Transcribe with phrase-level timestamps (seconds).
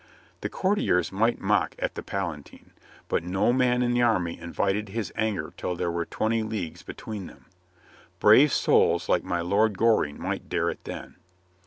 [0.39, 2.71] The courtiers might mock at the Palatine,
[3.07, 7.27] but no man in the army invited his anger till there were twenty leagues between
[7.27, 7.45] them.
[8.19, 11.17] Brave souls like my Lord Goring might dare it then.